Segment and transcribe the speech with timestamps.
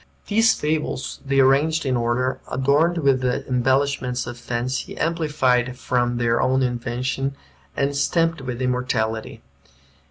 [0.25, 6.41] These fables they arranged in order, adorned with the embellishments of fancy, amplified from their
[6.41, 7.35] own invention,
[7.77, 9.43] and stamped with immortality.